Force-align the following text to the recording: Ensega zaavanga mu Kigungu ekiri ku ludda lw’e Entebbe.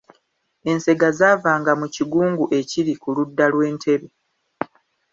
Ensega 0.71 1.07
zaavanga 1.19 1.71
mu 1.81 1.87
Kigungu 1.95 2.45
ekiri 2.59 2.93
ku 3.01 3.07
ludda 3.15 3.45
lw’e 3.53 3.65
Entebbe. 3.71 4.09